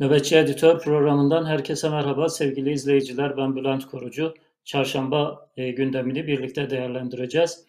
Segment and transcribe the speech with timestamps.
[0.00, 3.36] Nöbetçi Editör programından herkese merhaba sevgili izleyiciler.
[3.36, 4.34] Ben Bülent Korucu.
[4.64, 7.66] Çarşamba e, gündemini birlikte değerlendireceğiz.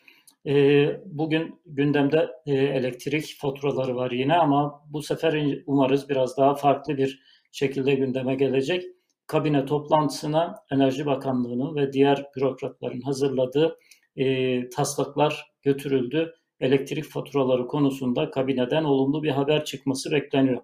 [0.48, 6.98] E, bugün gündemde e, elektrik faturaları var yine ama bu sefer umarız biraz daha farklı
[6.98, 7.22] bir
[7.52, 8.84] şekilde gündeme gelecek.
[9.28, 13.80] Kabine toplantısına Enerji Bakanlığı'nın ve diğer bürokratların hazırladığı
[14.16, 16.34] e, taslaklar götürüldü.
[16.60, 20.62] Elektrik faturaları konusunda kabineden olumlu bir haber çıkması bekleniyor.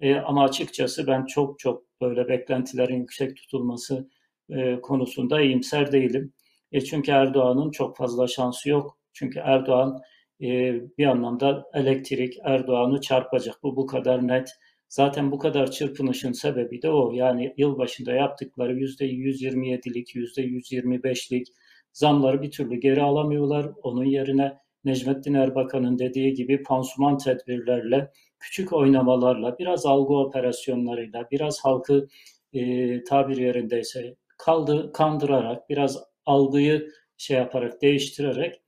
[0.00, 4.08] E, ama açıkçası ben çok çok böyle beklentilerin yüksek tutulması
[4.50, 6.32] e, konusunda iyimser değilim.
[6.72, 8.98] E, çünkü Erdoğan'ın çok fazla şansı yok.
[9.12, 10.00] Çünkü Erdoğan
[10.42, 13.62] e, bir anlamda elektrik Erdoğan'ı çarpacak.
[13.62, 14.50] Bu bu kadar net.
[14.88, 17.12] Zaten bu kadar çırpınışın sebebi de o.
[17.12, 21.46] Yani yıl başında yaptıkları %127'lik, %125'lik
[21.92, 23.70] zamları bir türlü geri alamıyorlar.
[23.82, 28.10] Onun yerine Necmettin Erbakan'ın dediği gibi pansuman tedbirlerle,
[28.40, 32.08] küçük oynamalarla, biraz algı operasyonlarıyla, biraz halkı
[32.52, 38.62] e, tabir yerindeyse kaldı, kandırarak, biraz algıyı şey yaparak, değiştirerek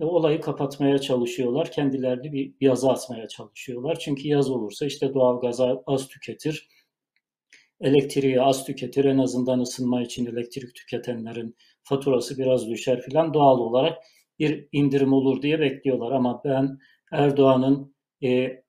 [0.00, 1.70] e, olayı kapatmaya çalışıyorlar.
[1.70, 3.98] Kendilerini bir yaza atmaya çalışıyorlar.
[3.98, 6.68] Çünkü yaz olursa işte doğal gazı az tüketir,
[7.80, 9.04] elektriği az tüketir.
[9.04, 13.98] En azından ısınma için elektrik tüketenlerin faturası biraz düşer filan doğal olarak
[14.38, 16.12] bir indirim olur diye bekliyorlar.
[16.12, 16.78] Ama ben
[17.12, 18.63] Erdoğan'ın e,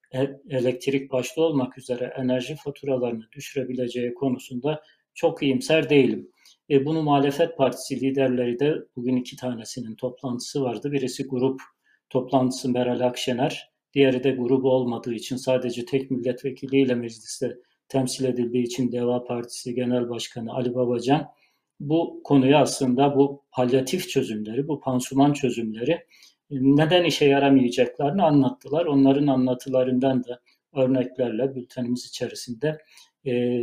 [0.50, 4.82] elektrik başta olmak üzere enerji faturalarını düşürebileceği konusunda
[5.14, 6.30] çok iyimser değilim.
[6.70, 10.92] E, bunu muhalefet partisi liderleri de bugün iki tanesinin toplantısı vardı.
[10.92, 11.60] Birisi grup
[12.10, 17.56] toplantısı Meral Akşener, diğeri de grubu olmadığı için sadece tek milletvekiliyle mecliste
[17.88, 21.28] temsil edildiği için Deva Partisi Genel Başkanı Ali Babacan
[21.80, 26.06] bu konuyu aslında bu palyatif çözümleri, bu pansuman çözümleri
[26.50, 28.86] neden işe yaramayacaklarını anlattılar.
[28.86, 30.40] Onların anlatılarından da
[30.74, 32.78] örneklerle bültenimiz içerisinde
[33.26, 33.62] e,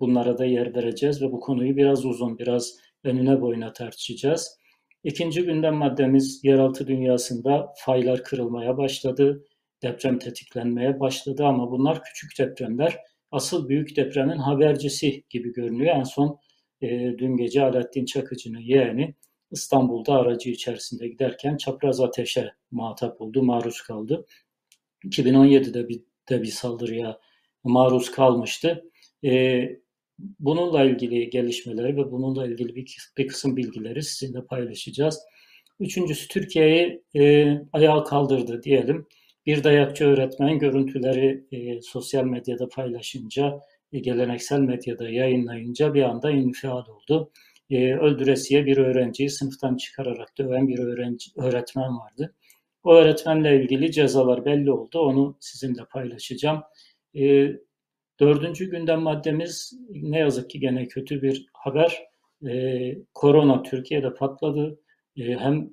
[0.00, 4.58] bunlara da yer vereceğiz ve bu konuyu biraz uzun, biraz önüne boyuna tartışacağız.
[5.04, 9.44] İkinci gündem maddemiz yeraltı dünyasında faylar kırılmaya başladı,
[9.82, 12.96] deprem tetiklenmeye başladı ama bunlar küçük depremler.
[13.30, 15.96] Asıl büyük depremin habercisi gibi görünüyor.
[15.96, 16.38] En son
[16.80, 16.88] e,
[17.18, 19.14] dün gece Alaaddin Çakıcı'nın yeğeni
[19.50, 24.26] İstanbul'da aracı içerisinde giderken çapraz ateşe muhatap oldu, maruz kaldı.
[25.04, 27.18] 2017'de bir, de bir saldırıya
[27.64, 28.84] maruz kalmıştı.
[29.24, 29.62] E,
[30.18, 35.20] bununla ilgili gelişmeleri ve bununla ilgili bir, bir kısım bilgileri sizinle paylaşacağız.
[35.80, 39.06] Üçüncüsü Türkiye'yi e, ayağa kaldırdı diyelim.
[39.46, 43.60] Bir dayakçı öğretmen görüntüleri e, sosyal medyada paylaşınca
[43.92, 47.30] geleneksel medyada yayınlayınca bir anda infial oldu.
[47.70, 52.34] E, öldüresiye bir öğrenciyi sınıftan çıkararak döven bir öğrenci, öğretmen vardı.
[52.84, 54.98] O öğretmenle ilgili cezalar belli oldu.
[54.98, 56.62] Onu sizinle paylaşacağım.
[57.16, 57.52] E,
[58.20, 62.02] dördüncü gündem maddemiz ne yazık ki gene kötü bir haber.
[62.48, 64.80] E, korona Türkiye'de patladı.
[65.16, 65.70] E, hem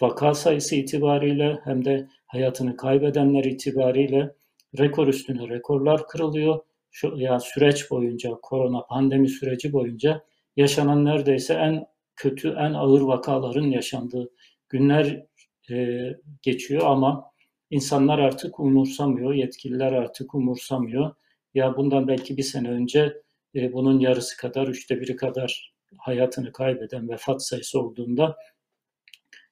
[0.00, 4.34] vaka sayısı itibariyle hem de hayatını kaybedenler itibariyle
[4.78, 6.60] rekor üstüne rekorlar kırılıyor
[6.90, 10.24] şu ya süreç boyunca korona pandemi süreci boyunca
[10.56, 11.86] yaşanan neredeyse en
[12.16, 14.30] kötü, en ağır vakaların yaşandığı
[14.68, 15.26] günler
[15.70, 16.06] e,
[16.42, 17.32] geçiyor ama
[17.70, 21.14] insanlar artık umursamıyor, yetkililer artık umursamıyor.
[21.54, 23.22] Ya bundan belki bir sene önce
[23.54, 28.36] e, bunun yarısı kadar, üçte biri kadar hayatını kaybeden vefat sayısı olduğunda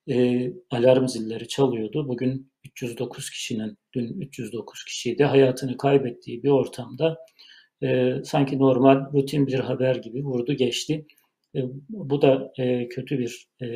[0.09, 2.09] e, alarm zilleri çalıyordu.
[2.09, 7.19] Bugün 309 kişinin, dün 309 kişiydi hayatını kaybettiği bir ortamda
[7.83, 11.07] e, sanki normal rutin bir haber gibi vurdu geçti.
[11.55, 13.69] E, bu da e, kötü bir e,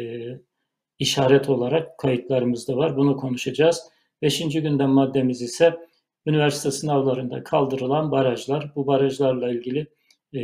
[0.99, 2.97] işaret olarak kayıtlarımızda var.
[2.97, 3.83] Bunu konuşacağız.
[4.23, 5.77] Beşinci gündem maddemiz ise
[6.27, 8.73] üniversite sınavlarında kaldırılan barajlar.
[8.77, 9.87] Bu barajlarla ilgili
[10.35, 10.41] e,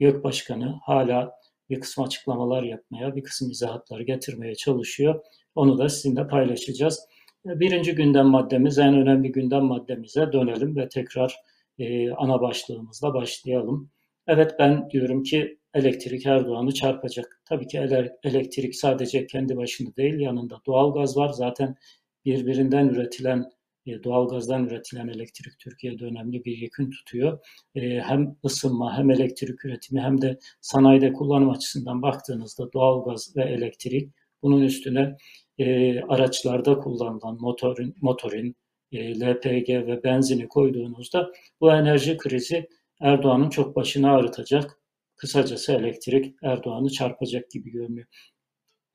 [0.00, 1.32] YÖK Başkanı hala
[1.70, 5.20] bir kısım açıklamalar yapmaya, bir kısım izahatları getirmeye çalışıyor.
[5.54, 7.00] Onu da sizinle paylaşacağız.
[7.44, 11.36] Birinci gündem maddemiz, en önemli gündem maddemize dönelim ve tekrar
[11.78, 13.90] e, ana başlığımızla başlayalım.
[14.26, 17.40] Evet ben diyorum ki elektrik Erdoğan'ı çarpacak.
[17.44, 17.78] Tabii ki
[18.24, 21.28] elektrik sadece kendi başında değil yanında doğal gaz var.
[21.28, 21.76] Zaten
[22.24, 23.44] birbirinden üretilen
[23.86, 27.38] e, doğal gazdan üretilen elektrik Türkiye'de önemli bir yükün tutuyor.
[27.74, 33.44] E, hem ısınma hem elektrik üretimi hem de sanayide kullanım açısından baktığınızda doğal gaz ve
[33.44, 34.10] elektrik
[34.42, 35.16] bunun üstüne
[35.58, 38.56] e, araçlarda kullanılan motorin, motorin
[38.94, 42.68] e, LPG ve benzini koyduğunuzda bu enerji krizi
[43.00, 44.80] Erdoğan'ın çok başını ağrıtacak.
[45.16, 48.06] Kısacası elektrik Erdoğan'ı çarpacak gibi görünüyor.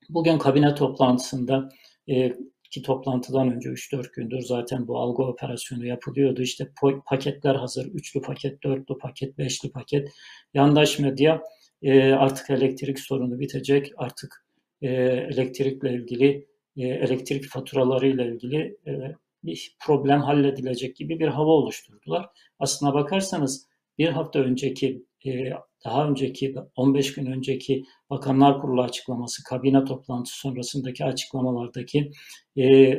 [0.08, 1.68] Bugün kabine toplantısında
[2.08, 2.32] e,
[2.70, 6.42] ki toplantıdan önce 3-4 gündür zaten bu algı operasyonu yapılıyordu.
[6.42, 6.68] İşte
[7.06, 7.86] paketler hazır.
[7.86, 10.08] Üçlü paket, dörtlü paket, beşli paket.
[10.54, 11.42] Yandaş medya
[11.82, 13.92] e, artık elektrik sorunu bitecek.
[13.96, 14.44] Artık
[14.82, 18.76] elektrikle ilgili, elektrik faturalarıyla ilgili
[19.44, 22.26] bir problem halledilecek gibi bir hava oluşturdular.
[22.58, 25.30] Aslına bakarsanız bir hafta önceki, e,
[25.84, 32.10] daha önceki, 15 gün önceki Bakanlar Kurulu açıklaması, kabine toplantısı sonrasındaki açıklamalardaki
[32.58, 32.94] e,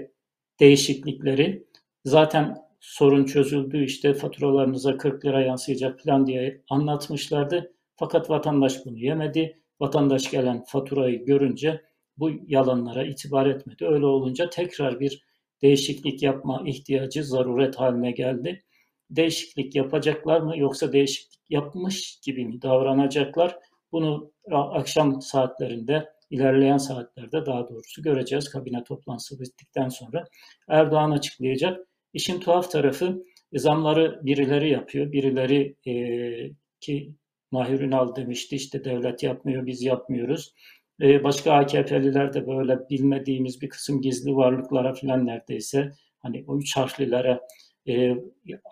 [0.60, 1.68] değişiklikleri
[2.06, 7.74] zaten sorun çözüldü işte faturalarınıza 40 lira yansıyacak plan diye anlatmışlardı.
[7.96, 9.58] Fakat vatandaş bunu yemedi.
[9.80, 11.82] Vatandaş gelen faturayı görünce
[12.18, 13.86] bu yalanlara itibar etmedi.
[13.86, 15.24] Öyle olunca tekrar bir
[15.64, 18.64] değişiklik yapma ihtiyacı zaruret haline geldi.
[19.10, 23.60] Değişiklik yapacaklar mı yoksa değişiklik yapmış gibi mi davranacaklar?
[23.92, 28.50] Bunu akşam saatlerinde, ilerleyen saatlerde daha doğrusu göreceğiz.
[28.50, 30.24] Kabine toplantısı bittikten sonra
[30.70, 31.88] Erdoğan açıklayacak.
[32.14, 33.24] İşin tuhaf tarafı
[33.54, 35.12] zamları birileri yapıyor.
[35.12, 35.94] Birileri e,
[36.80, 37.16] ki
[37.52, 40.54] Mahir Ünal demişti işte devlet yapmıyor biz yapmıyoruz.
[41.02, 46.78] Ee, başka AKP'liler de böyle bilmediğimiz bir kısım gizli varlıklara filan neredeyse hani o üç
[46.78, 47.42] harflilere
[47.88, 48.16] e,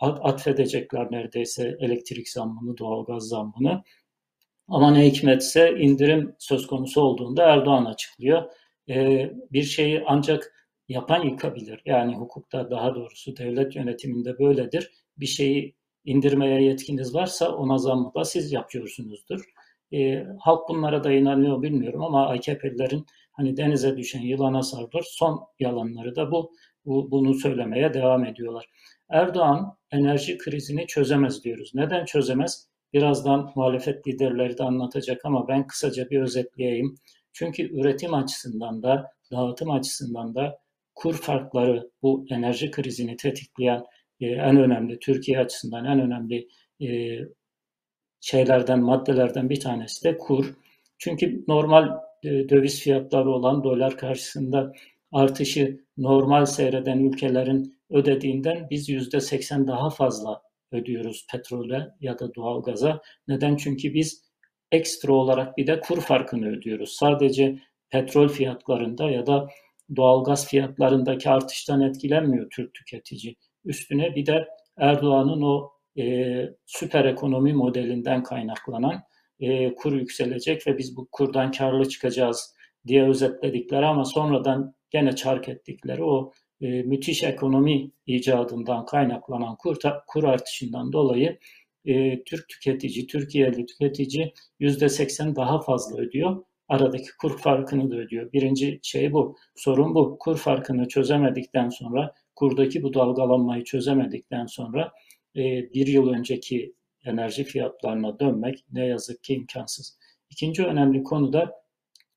[0.01, 3.83] atfedecekler neredeyse elektrik zammını, doğalgaz zammını.
[4.67, 8.43] Ama ne hikmetse indirim söz konusu olduğunda Erdoğan açıklıyor.
[8.89, 11.81] E, bir şeyi ancak yapan yıkabilir.
[11.85, 14.91] Yani hukukta daha doğrusu devlet yönetiminde böyledir.
[15.17, 19.41] Bir şeyi indirmeye yetkiniz varsa ona zammı da siz yapıyorsunuzdur.
[19.93, 26.15] E, halk bunlara da inanıyor bilmiyorum ama AKP'lilerin hani denize düşen yılana sarılır son yalanları
[26.15, 26.51] da bu,
[26.85, 28.65] bu bunu söylemeye devam ediyorlar.
[29.09, 31.71] Erdoğan enerji krizini çözemez diyoruz.
[31.73, 32.69] Neden çözemez?
[32.93, 36.95] Birazdan muhalefet liderleri de anlatacak ama ben kısaca bir özetleyeyim.
[37.33, 40.59] Çünkü üretim açısından da dağıtım açısından da
[40.95, 43.83] kur farkları bu enerji krizini tetikleyen
[44.19, 46.47] e, en önemli Türkiye açısından en önemli
[46.81, 47.19] e,
[48.21, 50.53] şeylerden, maddelerden bir tanesi de kur.
[50.97, 51.89] Çünkü normal
[52.23, 54.73] e, döviz fiyatları olan dolar karşısında
[55.11, 63.01] artışı normal seyreden ülkelerin ödediğinden biz yüzde seksen daha fazla ödüyoruz petrole ya da doğalgaza.
[63.27, 63.55] Neden?
[63.55, 64.29] Çünkü biz
[64.71, 66.95] ekstra olarak bir de kur farkını ödüyoruz.
[66.99, 69.47] Sadece petrol fiyatlarında ya da
[69.95, 73.35] doğalgaz fiyatlarındaki artıştan etkilenmiyor Türk tüketici.
[73.65, 79.03] Üstüne bir de Erdoğan'ın o e, süper ekonomi modelinden kaynaklanan
[79.39, 82.55] e, kur yükselecek ve biz bu kurdan karlı çıkacağız
[82.87, 86.31] diye özetledikleri ama sonradan gene çark ettikleri o
[86.61, 91.39] e, müthiş ekonomi icadından kaynaklanan kur, kur artışından dolayı
[91.85, 96.43] e, Türk tüketici, Türkiye'li tüketici yüzde seksen daha fazla ödüyor.
[96.67, 98.31] Aradaki kur farkını da ödüyor.
[98.33, 99.35] Birinci şey bu.
[99.55, 100.17] Sorun bu.
[100.19, 104.91] Kur farkını çözemedikten sonra, kurdaki bu dalgalanmayı çözemedikten sonra
[105.35, 106.73] e, bir yıl önceki
[107.05, 109.97] enerji fiyatlarına dönmek ne yazık ki imkansız.
[110.29, 111.63] İkinci önemli konu da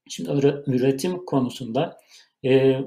[0.08, 0.30] şimdi
[0.66, 1.98] üretim konusunda
[2.44, 2.80] e,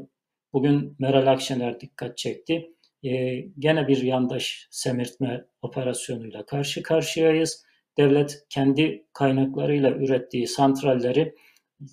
[0.54, 2.72] bugün Meral Akşener dikkat çekti.
[3.04, 7.66] E, gene bir yandaş semirtme operasyonuyla karşı karşıyayız.
[7.98, 11.36] Devlet kendi kaynaklarıyla ürettiği santralleri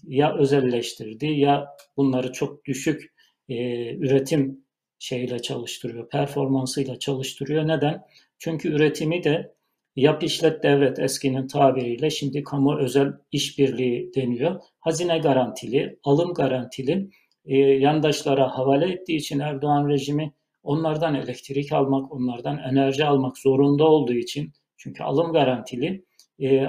[0.04, 3.12] ya özelleştirdi ya bunları çok düşük
[3.48, 3.56] e,
[3.96, 4.64] üretim
[5.02, 7.68] şeyle çalıştırıyor, performansıyla çalıştırıyor.
[7.68, 8.06] Neden?
[8.38, 9.54] Çünkü üretimi de
[9.96, 14.60] yap işlet devlet eskinin tabiriyle şimdi kamu özel işbirliği deniyor.
[14.80, 17.10] Hazine garantili, alım garantili
[17.44, 24.14] e, yandaşlara havale ettiği için Erdoğan rejimi onlardan elektrik almak, onlardan enerji almak zorunda olduğu
[24.14, 26.04] için çünkü alım garantili
[26.42, 26.66] e,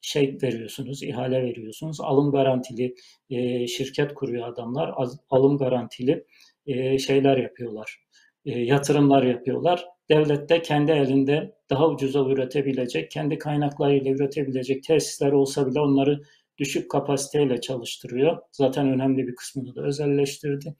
[0.00, 2.00] şey veriyorsunuz, ihale veriyorsunuz.
[2.00, 2.94] Alım garantili
[3.30, 4.94] e, şirket kuruyor adamlar.
[5.30, 6.24] alım garantili
[6.66, 7.96] e, şeyler yapıyorlar.
[8.44, 9.84] E, yatırımlar yapıyorlar.
[10.08, 16.20] Devlet de kendi elinde daha ucuza üretebilecek, kendi kaynaklarıyla üretebilecek tesisler olsa bile onları
[16.58, 18.38] düşük kapasiteyle çalıştırıyor.
[18.52, 20.74] Zaten önemli bir kısmını da özelleştirdi.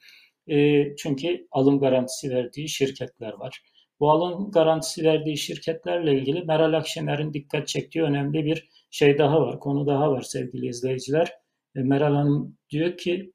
[0.48, 3.62] E, çünkü alım garantisi verdiği şirketler var.
[4.00, 9.60] Bu alım garantisi verdiği şirketlerle ilgili Meral Akşener'in dikkat çektiği önemli bir şey daha var,
[9.60, 11.32] konu daha var sevgili izleyiciler.
[11.76, 13.32] E, Meral Hanım diyor ki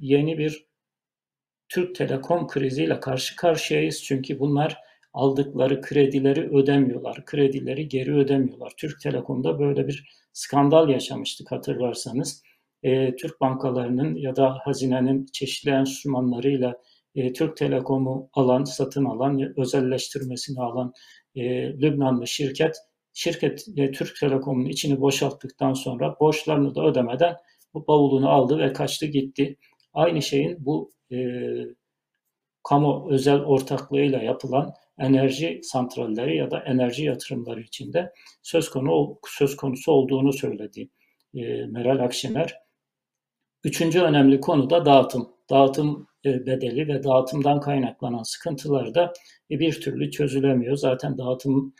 [0.00, 0.69] yeni bir
[1.70, 4.02] Türk Telekom kriziyle karşı karşıyayız.
[4.02, 4.78] Çünkü bunlar
[5.12, 7.24] aldıkları kredileri ödemiyorlar.
[7.24, 8.72] Kredileri geri ödemiyorlar.
[8.76, 12.42] Türk Telekom'da böyle bir skandal yaşamıştık hatırlarsanız.
[12.82, 16.74] E, Türk bankalarının ya da hazinenin çeşitli enstrümanlarıyla
[17.14, 20.92] e, Türk Telekom'u alan, satın alan, özelleştirmesini alan
[21.34, 22.76] e, Lübnanlı şirket,
[23.12, 27.36] şirket e, Türk Telekom'un içini boşalttıktan sonra borçlarını da ödemeden
[27.74, 29.56] bu bavulunu aldı ve kaçtı gitti.
[29.92, 31.18] Aynı şeyin bu e,
[32.62, 38.12] kamu özel ortaklığıyla yapılan enerji santralleri ya da enerji yatırımları içinde
[38.42, 40.88] söz konu söz konusu olduğunu söyledi
[41.34, 42.54] e, Meral Akşener.
[43.64, 45.28] Üçüncü önemli konu da dağıtım.
[45.50, 49.12] Dağıtım e, bedeli ve dağıtımdan kaynaklanan sıkıntılar da
[49.50, 50.76] e, bir türlü çözülemiyor.
[50.76, 51.74] Zaten dağıtım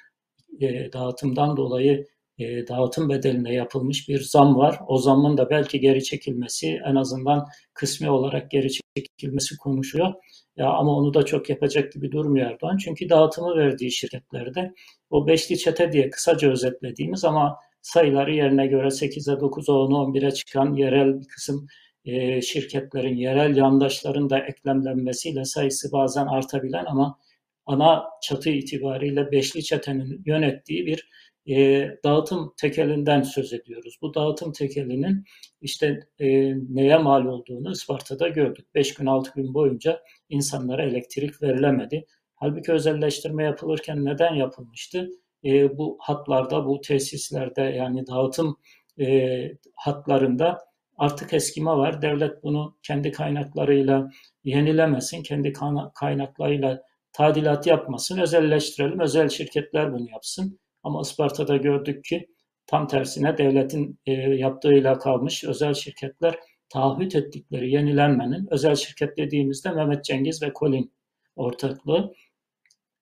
[0.61, 2.07] e, dağıtımdan dolayı
[2.41, 4.81] e, dağıtım bedeline yapılmış bir zam var.
[4.89, 10.13] O zamın da belki geri çekilmesi, en azından kısmi olarak geri çekilmesi konuşuyor.
[10.57, 12.77] Ya ama onu da çok yapacak gibi durmuyor Erdoğan.
[12.77, 14.75] Çünkü dağıtımı verdiği şirketlerde
[15.11, 20.75] o beşli çete diye kısaca özetlediğimiz ama sayıları yerine göre 8'e 9'a 10'a 11'e çıkan
[20.75, 21.67] yerel bir kısım
[22.05, 27.19] e, şirketlerin, yerel yandaşların da eklemlenmesiyle sayısı bazen artabilen ama
[27.67, 31.09] ana çatı itibariyle beşli çetenin yönettiği bir
[31.51, 33.99] e, dağıtım tekelinden söz ediyoruz.
[34.03, 35.25] Bu dağıtım tekelinin
[35.61, 36.27] işte e,
[36.75, 38.67] neye mal olduğunu Isparta'da gördük.
[38.75, 42.07] 5 gün 6 gün boyunca insanlara elektrik verilemedi.
[42.35, 45.11] Halbuki özelleştirme yapılırken neden yapılmıştı?
[45.45, 48.57] E, bu hatlarda, bu tesislerde yani dağıtım
[49.01, 49.37] e,
[49.75, 50.59] hatlarında
[50.99, 52.03] artık eskime var.
[52.03, 54.11] Devlet bunu kendi kaynaklarıyla
[54.45, 55.53] yenilemesin, kendi
[55.95, 60.61] kaynaklarıyla tadilat yapmasın, özelleştirelim, özel şirketler bunu yapsın.
[60.83, 62.27] Ama Isparta'da gördük ki
[62.67, 70.05] tam tersine devletin e, yaptığıyla kalmış özel şirketler taahhüt ettikleri yenilenmenin, özel şirket dediğimizde Mehmet
[70.05, 70.93] Cengiz ve Colin
[71.37, 72.15] ortaklığı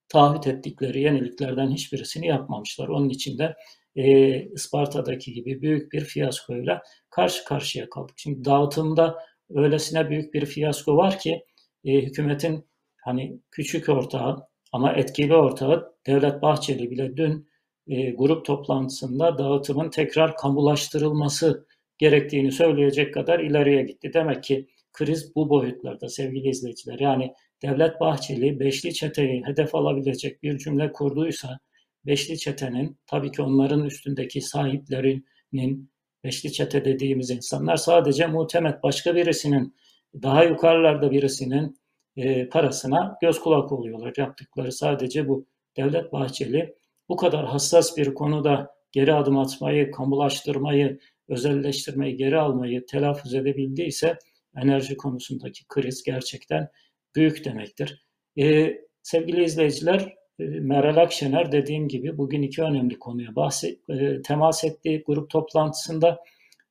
[0.08, 2.88] taahhüt ettikleri yeniliklerden hiçbirisini yapmamışlar.
[2.88, 3.56] Onun için de
[3.96, 8.14] e, Isparta'daki gibi büyük bir fiyaskoyla karşı karşıya kaldık.
[8.16, 9.18] Şimdi dağıtımda
[9.50, 11.44] öylesine büyük bir fiyasko var ki
[11.84, 12.68] e, hükümetin
[13.04, 17.48] hani küçük ortağı ama etkili ortağı Devlet Bahçeli bile dün
[17.88, 21.66] e, grup toplantısında dağıtımın tekrar kamulaştırılması
[21.98, 24.10] gerektiğini söyleyecek kadar ileriye gitti.
[24.14, 26.98] Demek ki kriz bu boyutlarda sevgili izleyiciler.
[26.98, 31.58] Yani Devlet Bahçeli beşli çeteyi hedef alabilecek bir cümle kurduysa
[32.06, 35.90] beşli çetenin tabii ki onların üstündeki sahiplerinin
[36.24, 39.74] beşli çete dediğimiz insanlar sadece muhtemet başka birisinin
[40.22, 41.76] daha yukarılarda birisinin
[42.16, 44.12] e, parasına göz kulak oluyorlar.
[44.16, 45.46] Yaptıkları sadece bu.
[45.76, 46.74] Devlet Bahçeli
[47.08, 50.98] bu kadar hassas bir konuda geri adım atmayı, kamulaştırmayı,
[51.28, 54.18] özelleştirmeyi, geri almayı telaffuz edebildiyse
[54.56, 56.68] enerji konusundaki kriz gerçekten
[57.14, 58.06] büyük demektir.
[58.38, 64.64] Ee, sevgili izleyiciler, e, Meral Akşener dediğim gibi bugün iki önemli konuya bahset, e, temas
[64.64, 66.18] etti grup toplantısında.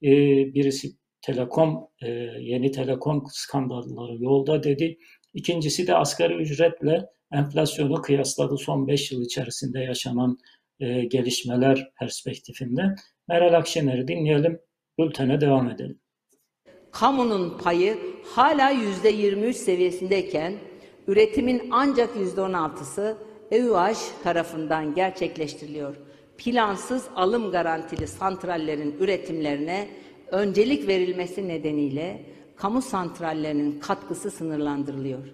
[0.04, 0.10] E,
[0.54, 0.92] birisi
[1.22, 4.98] telekom, e, yeni telekom skandalları yolda dedi.
[5.34, 10.38] İkincisi de asgari ücretle enflasyonu kıyasladı son 5 yıl içerisinde yaşanan
[10.80, 12.96] e, gelişmeler perspektifinde.
[13.28, 14.60] Meral Akşener'i dinleyelim,
[15.00, 16.00] bültene devam edelim.
[16.92, 17.98] Kamunun payı
[18.36, 20.54] hala %23 seviyesindeyken
[21.08, 23.18] üretimin ancak %16'sı
[23.52, 25.96] EÜH tarafından gerçekleştiriliyor.
[26.38, 29.88] Plansız alım garantili santrallerin üretimlerine
[30.32, 35.34] öncelik verilmesi nedeniyle kamu santrallerinin katkısı sınırlandırılıyor.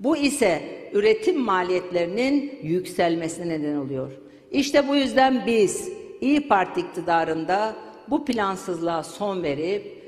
[0.00, 0.62] Bu ise
[0.92, 4.12] üretim maliyetlerinin yükselmesine neden oluyor.
[4.50, 5.88] İşte bu yüzden biz
[6.20, 7.76] İyi Parti iktidarında
[8.10, 9.98] bu plansızlığa son verip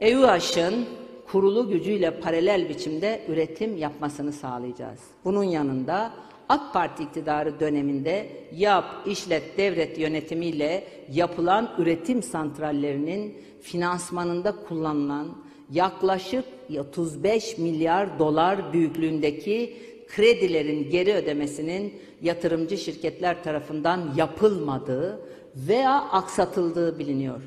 [0.00, 0.86] EÜH'ın
[1.26, 5.00] kurulu gücüyle paralel biçimde üretim yapmasını sağlayacağız.
[5.24, 6.12] Bunun yanında
[6.48, 15.28] AK Parti iktidarı döneminde yap, işlet, devlet yönetimiyle yapılan üretim santrallerinin finansmanında kullanılan
[15.70, 16.44] yaklaşık
[16.76, 19.76] 35 milyar dolar büyüklüğündeki
[20.08, 25.20] kredilerin geri ödemesinin yatırımcı şirketler tarafından yapılmadığı
[25.56, 27.40] veya aksatıldığı biliniyor.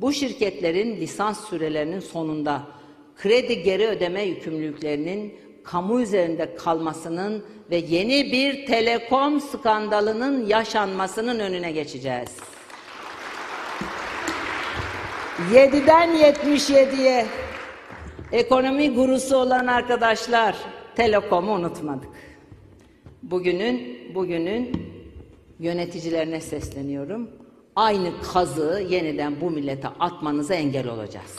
[0.00, 2.62] Bu şirketlerin lisans sürelerinin sonunda
[3.16, 12.30] kredi geri ödeme yükümlülüklerinin kamu üzerinde kalmasının ve yeni bir telekom skandalının yaşanmasının önüne geçeceğiz.
[15.52, 17.26] 7'den 77'ye
[18.32, 20.56] Ekonomi gurusu olan arkadaşlar,
[20.96, 22.08] Telekom'u unutmadık.
[23.22, 24.72] Bugünün bugünün
[25.58, 27.30] yöneticilerine sesleniyorum.
[27.76, 31.38] Aynı kazığı yeniden bu millete atmanıza engel olacağız.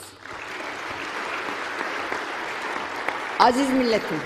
[3.38, 4.18] Aziz milletim,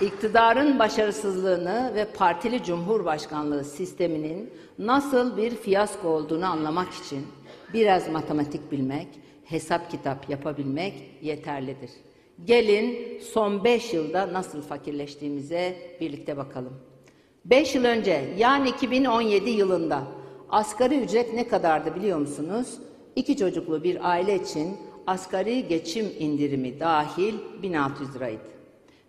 [0.00, 7.26] iktidarın başarısızlığını ve partili cumhurbaşkanlığı sisteminin nasıl bir fiyasko olduğunu anlamak için
[7.74, 9.08] biraz matematik bilmek,
[9.50, 11.90] hesap kitap yapabilmek yeterlidir.
[12.44, 16.72] Gelin son beş yılda nasıl fakirleştiğimize birlikte bakalım.
[17.44, 20.02] Beş yıl önce yani 2017 yılında
[20.48, 22.78] asgari ücret ne kadardı biliyor musunuz?
[23.16, 24.76] İki çocuklu bir aile için
[25.06, 28.42] asgari geçim indirimi dahil 1600 liraydı.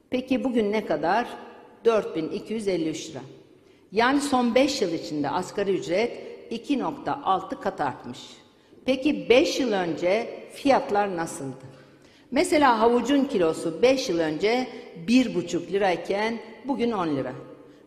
[0.09, 1.27] Peki bugün ne kadar?
[1.85, 3.21] 4253 lira.
[3.91, 6.11] Yani son 5 yıl içinde asgari ücret
[6.51, 8.40] 2.6 kat artmış.
[8.85, 11.65] Peki 5 yıl önce fiyatlar nasıldı?
[12.31, 14.67] Mesela havucun kilosu 5 yıl önce
[15.07, 17.33] 1,5 lirayken bugün 10 lira.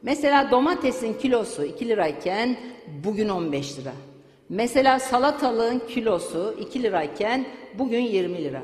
[0.02, 2.56] Mesela domatesin kilosu 2 lirayken
[3.04, 3.92] bugün 15 lira.
[4.48, 7.46] Mesela salatalığın kilosu 2 lirayken
[7.78, 8.62] bugün 20 lira.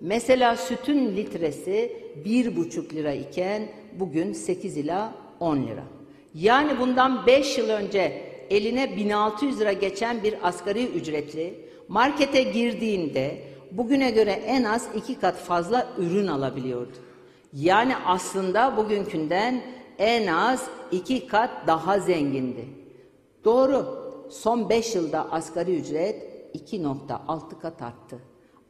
[0.00, 1.92] Mesela sütün litresi
[2.24, 3.62] 1,5 lira iken
[3.92, 5.84] bugün 8 ila 10 lira.
[6.34, 11.54] Yani bundan 5 yıl önce eline 1600 lira geçen bir asgari ücretli
[11.92, 16.96] markete girdiğinde bugüne göre en az iki kat fazla ürün alabiliyordu.
[17.52, 19.62] Yani aslında bugünkünden
[19.98, 22.68] en az iki kat daha zengindi.
[23.44, 23.86] Doğru,
[24.30, 26.22] son beş yılda asgari ücret
[26.54, 28.18] 2.6 kat arttı.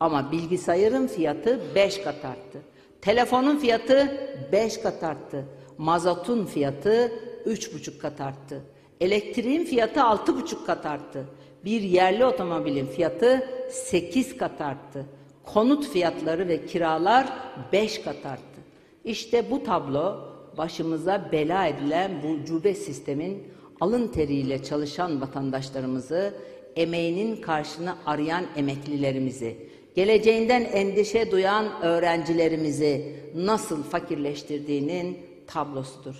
[0.00, 2.62] Ama bilgisayarın fiyatı beş kat arttı.
[3.00, 4.18] Telefonun fiyatı
[4.52, 5.44] beş kat arttı.
[5.78, 7.12] Mazotun fiyatı
[7.46, 8.62] üç buçuk kat arttı.
[9.00, 11.26] Elektriğin fiyatı altı buçuk kat arttı.
[11.64, 15.06] Bir yerli otomobilin fiyatı sekiz kat arttı.
[15.44, 17.26] Konut fiyatları ve kiralar
[17.72, 18.60] beş kat arttı.
[19.04, 23.42] İşte bu tablo başımıza bela edilen bu cube sistemin
[23.80, 26.34] alın teriyle çalışan vatandaşlarımızı,
[26.76, 29.56] emeğinin karşını arayan emeklilerimizi,
[29.94, 36.14] geleceğinden endişe duyan öğrencilerimizi nasıl fakirleştirdiğinin tablosudur.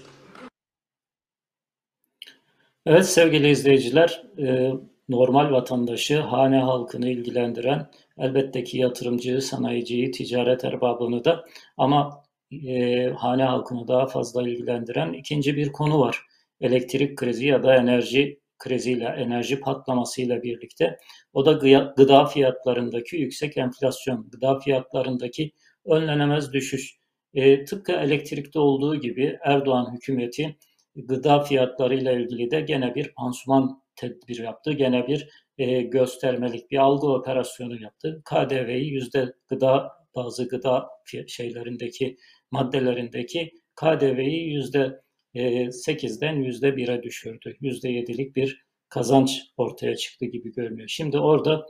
[2.87, 4.73] Evet sevgili izleyiciler, e,
[5.09, 11.45] normal vatandaşı, hane halkını ilgilendiren elbette ki yatırımcıyı, sanayiciyi, ticaret erbabını da
[11.77, 12.23] ama
[12.67, 16.21] e, hane halkını daha fazla ilgilendiren ikinci bir konu var.
[16.61, 20.99] Elektrik krizi ya da enerji kriziyle, enerji patlamasıyla birlikte.
[21.33, 21.53] O da
[21.97, 25.53] gıda fiyatlarındaki yüksek enflasyon, gıda fiyatlarındaki
[25.85, 26.97] önlenemez düşüş.
[27.35, 30.57] E, tıpkı elektrikte olduğu gibi Erdoğan hükümeti
[30.97, 34.72] gıda fiyatlarıyla ilgili de gene bir pansuman tedbir yaptı.
[34.72, 35.28] Gene bir
[35.59, 38.22] e, göstermelik bir algı operasyonu yaptı.
[38.24, 40.88] KDV'yi yüzde gıda bazı gıda
[41.26, 42.16] şeylerindeki
[42.50, 45.02] maddelerindeki KDV'yi yüzde
[45.35, 47.57] 8'den %1'e düşürdü.
[47.61, 50.88] %7'lik bir kazanç ortaya çıktı gibi görünüyor.
[50.88, 51.66] Şimdi orada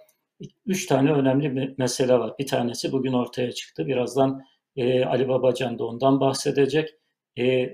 [0.66, 2.34] üç tane önemli mesele var.
[2.38, 3.86] Bir tanesi bugün ortaya çıktı.
[3.86, 4.42] Birazdan
[4.76, 6.88] e, Ali Babacan da ondan bahsedecek.
[7.38, 7.68] E,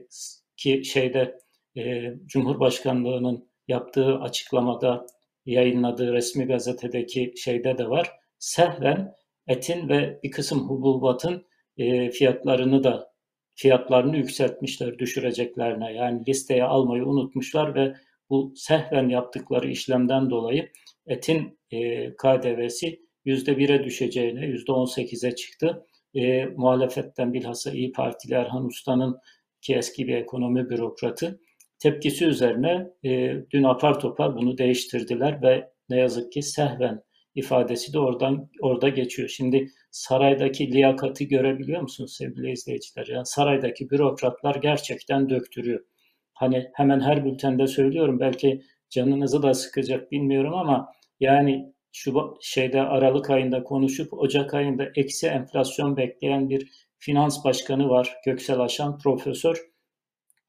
[0.56, 1.38] ki şeyde
[1.76, 5.06] e, Cumhurbaşkanlığının yaptığı açıklamada
[5.46, 8.10] yayınladığı resmi gazetedeki şeyde de var.
[8.38, 9.14] Sehven
[9.46, 13.12] etin ve bir kısım hububatın e, fiyatlarını da
[13.54, 15.92] fiyatlarını yükseltmişler düşüreceklerine.
[15.92, 17.94] Yani listeye almayı unutmuşlar ve
[18.30, 20.68] bu sehven yaptıkları işlemden dolayı
[21.06, 25.86] etin e, KDV'si %1'e düşeceğine %18'e çıktı.
[26.14, 29.18] E, muhalefetten bilhassa İyi Partili Erhan Usta'nın
[29.60, 31.40] ki eski bir ekonomi bürokratı
[31.78, 37.02] tepkisi üzerine e, dün apar topar bunu değiştirdiler ve ne yazık ki sehven
[37.34, 39.28] ifadesi de oradan orada geçiyor.
[39.28, 43.06] Şimdi saraydaki liyakati görebiliyor musunuz sevgili izleyiciler?
[43.06, 45.80] Yani saraydaki bürokratlar gerçekten döktürüyor.
[46.34, 53.30] Hani hemen her bültende söylüyorum belki canınızı da sıkacak bilmiyorum ama yani şu şeyde Aralık
[53.30, 59.68] ayında konuşup Ocak ayında eksi enflasyon bekleyen bir finans başkanı var Göksel Aşan profesör.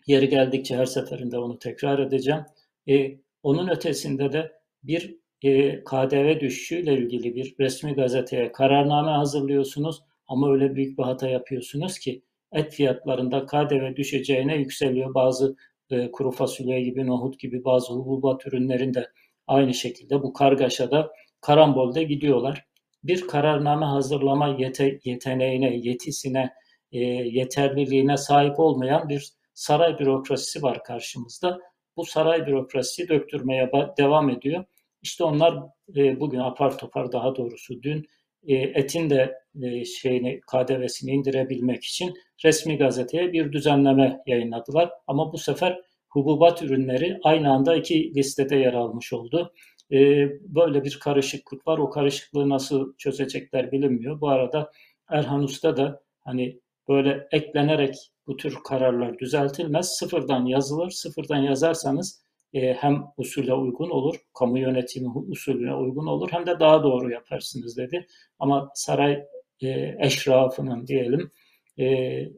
[0.07, 2.41] Yeri geldikçe her seferinde onu tekrar edeceğim.
[2.89, 4.51] E, onun ötesinde de
[4.83, 11.29] bir e, KDV düşüşüyle ilgili bir resmi gazeteye kararname hazırlıyorsunuz ama öyle büyük bir hata
[11.29, 12.21] yapıyorsunuz ki
[12.53, 15.13] et fiyatlarında KDV düşeceğine yükseliyor.
[15.13, 15.55] Bazı
[15.91, 19.09] e, kuru fasulye gibi, nohut gibi bazı hububat ürünlerinde
[19.47, 22.65] aynı şekilde bu kargaşada karambolde gidiyorlar.
[23.03, 26.53] Bir kararname hazırlama yete, yeteneğine, yetisine,
[26.91, 29.29] e, yeterliliğine sahip olmayan bir
[29.59, 31.59] saray bürokrasisi var karşımızda.
[31.97, 34.63] Bu saray bürokrasisi döktürmeye devam ediyor.
[35.01, 35.53] İşte onlar
[35.95, 38.07] e, bugün apar topar daha doğrusu dün
[38.47, 44.89] e, etin de e, şeyini KDV'sini indirebilmek için resmi gazeteye bir düzenleme yayınladılar.
[45.07, 49.53] Ama bu sefer hububat ürünleri aynı anda iki listede yer almış oldu.
[49.91, 49.97] E,
[50.41, 51.77] böyle bir karışıklık var.
[51.77, 54.21] O karışıklığı nasıl çözecekler bilinmiyor.
[54.21, 54.71] Bu arada
[55.09, 57.95] Erhan Usta da hani böyle eklenerek
[58.27, 59.89] bu tür kararlar düzeltilmez.
[59.89, 60.91] Sıfırdan yazılır.
[60.91, 62.23] Sıfırdan yazarsanız
[62.53, 67.77] e, hem usule uygun olur, kamu yönetimi usulüne uygun olur hem de daha doğru yaparsınız
[67.77, 68.07] dedi.
[68.39, 69.23] Ama saray
[69.61, 71.31] e, eşrafının diyelim
[71.79, 71.85] e,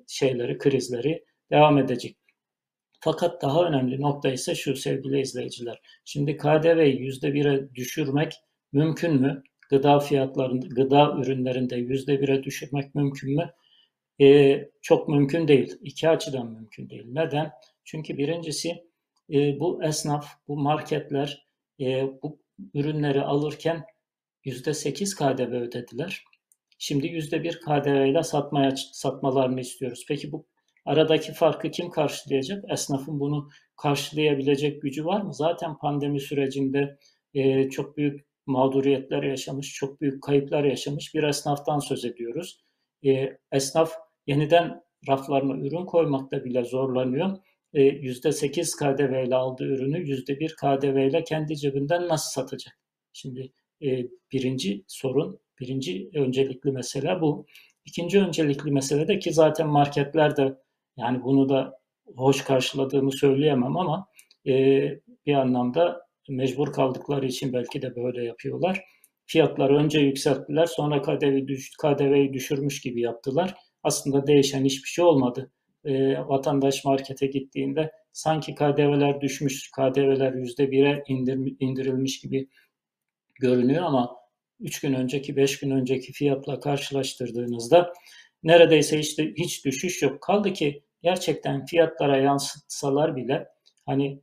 [0.07, 2.17] şeyleri, krizleri devam edecek.
[2.99, 5.81] Fakat daha önemli nokta ise şu sevgili izleyiciler.
[6.05, 8.33] Şimdi KDV'yi yüzde bire düşürmek
[8.71, 9.43] mümkün mü?
[9.71, 13.49] gıda fiyatlarında, gıda ürünlerinde yüzde bire düşürmek mümkün mü?
[14.21, 15.77] E, çok mümkün değil.
[15.81, 17.05] İki açıdan mümkün değil.
[17.07, 17.51] Neden?
[17.83, 18.69] Çünkü birincisi
[19.33, 21.47] e, bu esnaf, bu marketler
[21.79, 22.39] e, bu
[22.73, 23.85] ürünleri alırken
[24.45, 26.23] yüzde sekiz KDV ödediler.
[26.77, 30.05] Şimdi yüzde bir KDV ile satmaya satmalarını istiyoruz.
[30.07, 30.45] Peki bu
[30.85, 32.65] aradaki farkı kim karşılayacak?
[32.71, 35.33] Esnafın bunu karşılayabilecek gücü var mı?
[35.33, 36.97] Zaten pandemi sürecinde
[37.33, 42.61] e, çok büyük mağduriyetler yaşamış, çok büyük kayıplar yaşamış bir esnaftan söz ediyoruz.
[43.05, 43.93] E, esnaf
[44.31, 47.37] yeniden raflarına ürün koymakta bile zorlanıyor.
[47.73, 52.79] E, %8 KDV ile aldığı ürünü %1 KDV ile kendi cebinden nasıl satacak?
[53.13, 57.45] Şimdi e, birinci sorun, birinci öncelikli mesele bu.
[57.85, 60.57] İkinci öncelikli mesele de ki zaten marketler de
[60.97, 61.79] yani bunu da
[62.15, 64.07] hoş karşıladığımı söyleyemem ama
[64.47, 64.53] e,
[65.25, 68.81] bir anlamda mecbur kaldıkları için belki de böyle yapıyorlar.
[69.25, 73.55] Fiyatları önce yükselttiler sonra KDV'yi düş, KDV'yi düşürmüş gibi yaptılar.
[73.83, 75.51] Aslında değişen hiçbir şey olmadı.
[75.85, 82.47] E, vatandaş markete gittiğinde sanki KDV'ler düşmüş, KDV'ler %1'e indir, indirilmiş gibi
[83.35, 84.15] görünüyor ama
[84.59, 87.93] 3 gün önceki 5 gün önceki fiyatla karşılaştırdığınızda
[88.43, 90.21] neredeyse hiç, de, hiç düşüş yok.
[90.21, 93.47] Kaldı ki gerçekten fiyatlara yansıtsalar bile
[93.85, 94.21] hani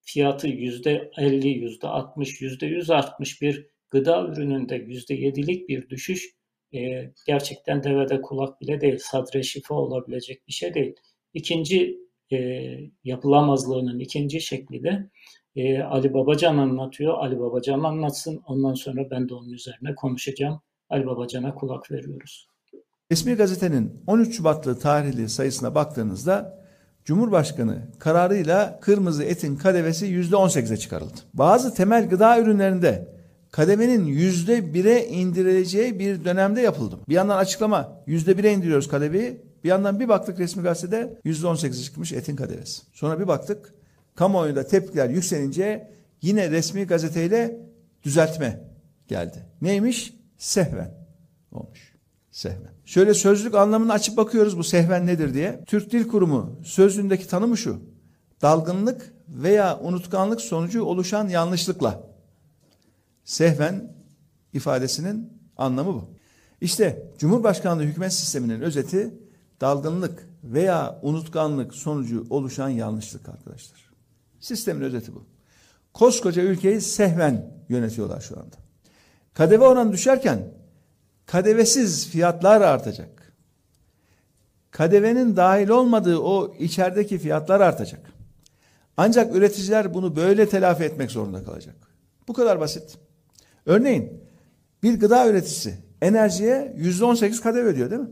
[0.00, 6.34] fiyatı yüzde 50, yüzde 60, yüzde 100 artmış bir gıda ürününde yüzde 7'lik bir düşüş
[6.74, 8.98] e, gerçekten devede kulak bile değil.
[8.98, 10.94] Sadre şifa olabilecek bir şey değil.
[11.34, 11.98] İkinci
[12.32, 12.36] e,
[13.04, 15.10] yapılamazlığının ikinci şekli de
[15.56, 17.18] e, Ali Babacan anlatıyor.
[17.18, 18.42] Ali Babacan anlatsın.
[18.46, 20.60] Ondan sonra ben de onun üzerine konuşacağım.
[20.90, 22.48] Ali Babacan'a kulak veriyoruz.
[23.12, 26.62] Resmi gazetenin 13 Şubatlı tarihli sayısına baktığınızda
[27.04, 31.20] Cumhurbaşkanı kararıyla kırmızı etin kadevesi %18'e çıkarıldı.
[31.34, 33.08] Bazı temel gıda ürünlerinde
[33.52, 36.98] kademenin %1'e indirileceği bir dönemde yapıldı.
[37.08, 39.40] Bir yandan açıklama %1'e indiriyoruz kadeveyi.
[39.64, 42.82] Bir yandan bir baktık resmi gazetede %18'e çıkmış etin kadevesi.
[42.92, 43.74] Sonra bir baktık
[44.14, 45.90] kamuoyunda tepkiler yükselince
[46.22, 47.60] yine resmi gazeteyle
[48.02, 48.60] düzeltme
[49.08, 49.46] geldi.
[49.62, 50.14] Neymiş?
[50.38, 50.94] Sehven
[51.52, 51.94] olmuş.
[52.30, 52.72] Sehven.
[52.84, 55.64] Şöyle sözlük anlamını açıp bakıyoruz bu sehven nedir diye.
[55.66, 57.80] Türk Dil Kurumu sözlüğündeki tanımı şu.
[58.42, 62.11] Dalgınlık veya unutkanlık sonucu oluşan yanlışlıkla.
[63.24, 63.92] Sehven
[64.52, 66.04] ifadesinin anlamı bu.
[66.60, 69.14] İşte Cumhurbaşkanlığı hükümet sisteminin özeti
[69.60, 73.90] dalgınlık veya unutkanlık sonucu oluşan yanlışlık arkadaşlar.
[74.40, 75.26] Sistemin özeti bu.
[75.94, 78.56] Koskoca ülkeyi sehven yönetiyorlar şu anda.
[79.34, 80.54] KDV oranı düşerken
[81.26, 83.32] kadevesiz fiyatlar artacak.
[84.72, 88.12] KDV'nin dahil olmadığı o içerideki fiyatlar artacak.
[88.96, 91.76] Ancak üreticiler bunu böyle telafi etmek zorunda kalacak.
[92.28, 92.98] Bu kadar basit.
[93.66, 94.20] Örneğin
[94.82, 98.10] bir gıda üreticisi enerjiye yüzde on sekiz KDV ödüyor değil mi?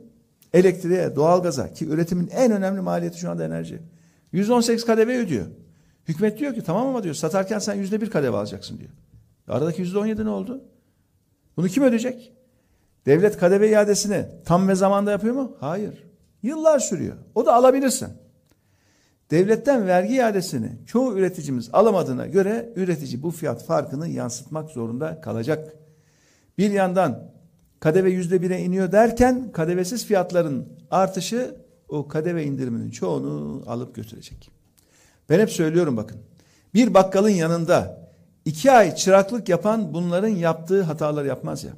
[0.52, 3.82] Elektriğe, doğalgaza ki üretimin en önemli maliyeti şu anda enerji.
[4.32, 5.46] Yüzde on sekiz KDV ödüyor.
[6.08, 8.90] Hükümet diyor ki tamam ama diyor satarken sen yüzde bir KDV alacaksın diyor.
[9.48, 10.64] Aradaki yüzde on yedi ne oldu?
[11.56, 12.32] Bunu kim ödeyecek?
[13.06, 15.56] Devlet KDV iadesini tam ve zamanda yapıyor mu?
[15.60, 16.04] Hayır.
[16.42, 17.16] Yıllar sürüyor.
[17.34, 18.08] O da alabilirsin.
[19.30, 25.74] Devletten vergi iadesini çoğu üreticimiz alamadığına göre üretici bu fiyat farkını yansıtmak zorunda kalacak.
[26.58, 27.30] Bir yandan
[27.80, 31.54] KDV yüzde bire iniyor derken KDV'siz fiyatların artışı
[31.88, 34.50] o KDV indiriminin çoğunu alıp götürecek.
[35.28, 36.18] Ben hep söylüyorum bakın.
[36.74, 38.08] Bir bakkalın yanında
[38.44, 41.72] iki ay çıraklık yapan bunların yaptığı hatalar yapmaz ya.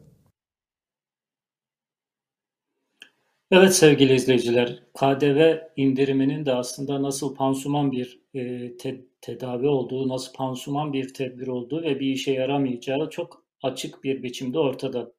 [3.53, 10.33] Evet sevgili izleyiciler, KDV indiriminin de aslında nasıl pansuman bir e, te tedavi olduğu, nasıl
[10.33, 15.13] pansuman bir tedbir olduğu ve bir işe yaramayacağı çok açık bir biçimde ortada.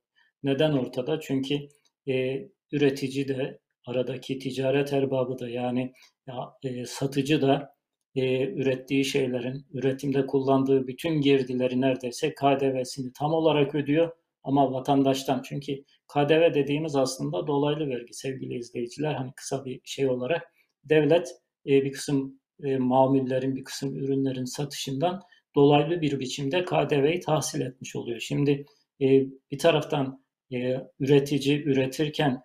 [0.43, 1.19] Neden ortada?
[1.19, 1.59] Çünkü
[2.07, 2.41] e,
[2.71, 5.93] üretici de, aradaki ticaret erbabı da yani
[6.27, 7.75] ya, e, satıcı da
[8.15, 14.11] e, ürettiği şeylerin, üretimde kullandığı bütün girdileri neredeyse KDV'sini tam olarak ödüyor
[14.43, 19.13] ama vatandaştan çünkü KDV dediğimiz aslında dolaylı vergi sevgili izleyiciler.
[19.13, 20.53] Hani kısa bir şey olarak
[20.83, 21.27] devlet
[21.65, 25.21] e, bir kısım e, mamullerin, bir kısım ürünlerin satışından
[25.55, 28.19] dolaylı bir biçimde KDV'yi tahsil etmiş oluyor.
[28.19, 28.65] Şimdi
[29.01, 29.05] e,
[29.51, 32.41] bir taraftan e, üretici üretirken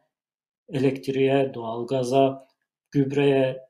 [0.68, 2.48] elektriğe, doğalgaza,
[2.90, 3.68] gübreye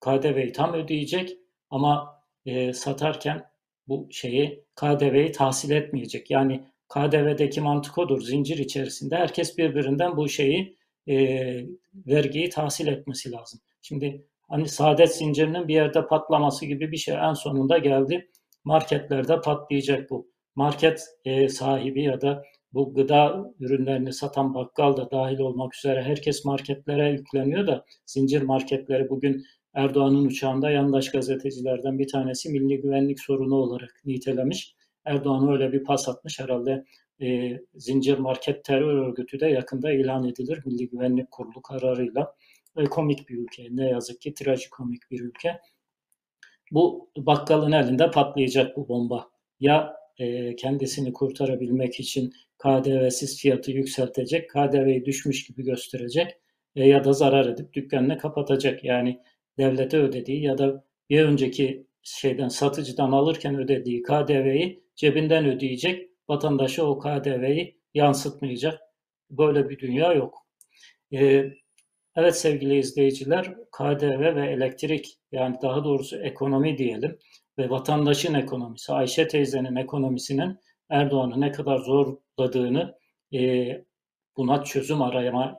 [0.00, 1.36] KDV'yi tam ödeyecek
[1.70, 3.44] ama e, satarken
[3.88, 6.30] bu şeyi KDV'yi tahsil etmeyecek.
[6.30, 8.20] Yani KDV'deki mantık odur.
[8.20, 10.76] Zincir içerisinde herkes birbirinden bu şeyi
[11.08, 11.16] e,
[12.06, 13.60] vergiyi tahsil etmesi lazım.
[13.82, 18.30] Şimdi hani saadet zincirinin bir yerde patlaması gibi bir şey en sonunda geldi.
[18.64, 20.32] Marketlerde patlayacak bu.
[20.54, 26.44] Market e, sahibi ya da bu gıda ürünlerini satan bakkal da dahil olmak üzere herkes
[26.44, 33.54] marketlere yükleniyor da zincir marketleri bugün Erdoğan'ın uçağında yandaş gazetecilerden bir tanesi milli güvenlik sorunu
[33.54, 34.74] olarak nitelemiş.
[35.04, 36.84] Erdoğan öyle bir pas atmış herhalde
[37.22, 42.34] e, zincir market terör örgütü de yakında ilan edilir Milli Güvenlik Kurulu kararıyla.
[42.76, 45.60] E, komik bir ülke ne yazık ki trajikomik bir ülke.
[46.70, 49.30] Bu bakkalın elinde patlayacak bu bomba.
[49.60, 56.36] Ya e, kendisini kurtarabilmek için KDV'siz fiyatı yükseltecek, KDV'yi düşmüş gibi gösterecek
[56.76, 58.84] e, ya da zarar edip dükkanını kapatacak.
[58.84, 59.20] Yani
[59.58, 66.10] devlete ödediği ya da bir önceki şeyden satıcıdan alırken ödediği KDV'yi cebinden ödeyecek.
[66.28, 68.80] Vatandaşa o KDV'yi yansıtmayacak.
[69.30, 70.46] Böyle bir dünya yok.
[71.12, 71.44] Ee,
[72.16, 77.18] evet sevgili izleyiciler, KDV ve elektrik yani daha doğrusu ekonomi diyelim
[77.58, 80.58] ve vatandaşın ekonomisi, Ayşe teyzenin ekonomisinin
[80.90, 82.94] Erdoğan'ı ne kadar zorladığını
[83.34, 83.68] e,
[84.36, 85.58] buna çözüm arayama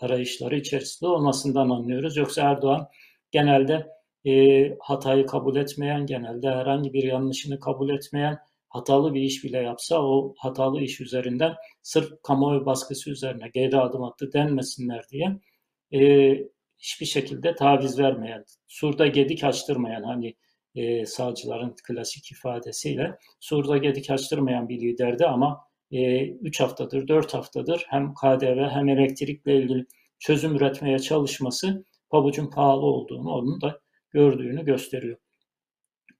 [0.00, 2.16] arayışları içerisinde olmasından anlıyoruz.
[2.16, 2.88] Yoksa Erdoğan
[3.30, 3.86] genelde
[4.26, 10.02] e, hatayı kabul etmeyen, genelde herhangi bir yanlışını kabul etmeyen, hatalı bir iş bile yapsa
[10.02, 15.40] o hatalı iş üzerinden sırf kamuoyu baskısı üzerine geri adım attı denmesinler diye
[15.92, 16.32] e,
[16.78, 20.34] hiçbir şekilde taviz vermeyen, surda gedik açtırmayan hani
[20.74, 25.60] e, sağcıların klasik ifadesiyle surda gedik açtırmayan bir liderdi ama
[25.90, 29.86] 3 e, haftadır, 4 haftadır hem KDV hem elektrikle ilgili
[30.18, 33.80] çözüm üretmeye çalışması pabucun pahalı olduğunu, onun da
[34.16, 35.16] gördüğünü gösteriyor.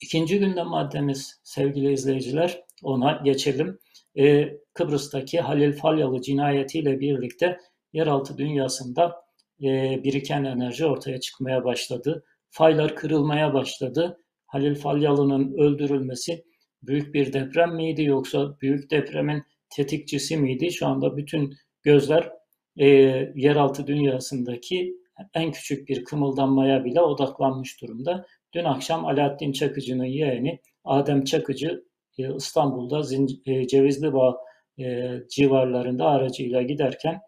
[0.01, 3.79] İkinci gündem maddemiz sevgili izleyiciler, ona geçelim.
[4.19, 7.59] Ee, Kıbrıs'taki Halil Falyalı cinayetiyle birlikte
[7.93, 9.17] yeraltı dünyasında
[9.63, 12.25] e, biriken enerji ortaya çıkmaya başladı.
[12.51, 14.19] Faylar kırılmaya başladı.
[14.47, 16.45] Halil Falyalı'nın öldürülmesi
[16.83, 19.43] büyük bir deprem miydi yoksa büyük depremin
[19.77, 20.73] tetikçisi miydi?
[20.73, 22.33] Şu anda bütün gözler
[22.77, 22.87] e,
[23.35, 24.97] yeraltı dünyasındaki
[25.35, 28.27] en küçük bir kımıldanmaya bile odaklanmış durumda.
[28.53, 31.85] Dün akşam Alaaddin Çakıcı'nın yeğeni Adem Çakıcı
[32.19, 33.03] e, İstanbul'da
[33.47, 34.37] e, Cevizli Bağ
[34.79, 37.21] e, civarlarında aracıyla giderken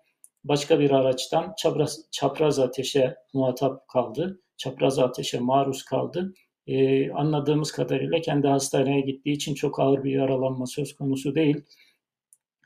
[0.44, 4.40] başka bir araçtan çapraz, çapraz ateşe muhatap kaldı.
[4.56, 6.34] Çapraz ateşe maruz kaldı.
[7.14, 11.62] Anladığımız kadarıyla kendi hastaneye gittiği için çok ağır bir yaralanma söz konusu değil.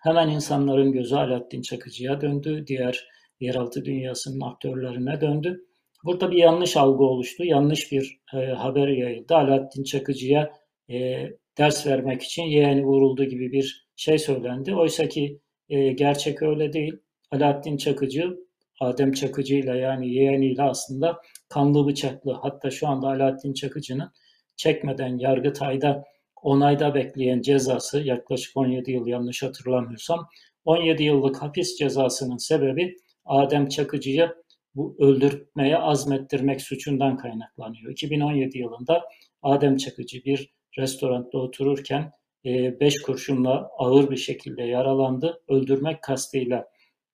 [0.03, 2.65] Hemen insanların gözü Alaaddin Çakıcı'ya döndü.
[2.67, 3.09] Diğer
[3.43, 5.65] yeraltı dünyasının aktörlerine döndü.
[6.05, 7.45] Burada bir yanlış algı oluştu.
[7.45, 9.35] Yanlış bir e, haber yayıldı.
[9.35, 10.53] Alaaddin Çakıcı'ya
[10.91, 11.29] e,
[11.59, 14.75] ders vermek için yeğeni vuruldu gibi bir şey söylendi.
[14.75, 16.95] Oysa ki e, gerçek öyle değil.
[17.31, 18.39] Alaaddin Çakıcı,
[18.81, 22.33] Adem Çakıcı ile yani yeğeniyle aslında kanlı bıçaklı.
[22.33, 24.11] Hatta şu anda Alaaddin Çakıcı'nın
[24.57, 26.05] çekmeden Yargıtay'da
[26.43, 30.29] onayda bekleyen cezası yaklaşık 17 yıl yanlış hatırlamıyorsam
[30.65, 34.35] 17 yıllık hapis cezasının sebebi Adem Çakıcı'yı
[34.75, 37.93] bu öldürmeye azmettirmek suçundan kaynaklanıyor.
[37.93, 39.05] 2017 yılında
[39.43, 42.13] Adem Çakıcı bir restoranda otururken
[42.45, 45.43] 5 e, kurşunla ağır bir şekilde yaralandı.
[45.49, 46.69] Öldürmek kastıyla